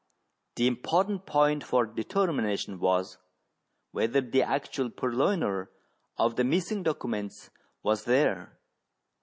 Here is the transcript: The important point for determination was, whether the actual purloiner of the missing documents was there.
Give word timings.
The 0.55 0.65
important 0.65 1.27
point 1.27 1.63
for 1.63 1.85
determination 1.85 2.79
was, 2.79 3.19
whether 3.91 4.19
the 4.19 4.41
actual 4.41 4.89
purloiner 4.89 5.67
of 6.17 6.37
the 6.37 6.43
missing 6.43 6.81
documents 6.81 7.51
was 7.83 8.05
there. 8.05 8.57